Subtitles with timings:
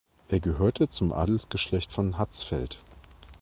[0.29, 2.79] Er gehört zum Adelsgeschlecht von Hatzfeld.